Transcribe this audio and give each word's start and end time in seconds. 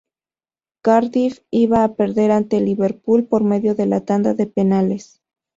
Cardiff 0.81 1.43
iba 1.51 1.83
a 1.83 1.93
perder 1.93 2.31
ante 2.31 2.57
el 2.57 2.65
Liverpool 2.65 3.25
por 3.27 3.43
medio 3.43 3.75
de 3.75 3.85
la 3.85 4.03
tanda 4.03 4.33
de 4.33 4.47
penales. 4.47 5.21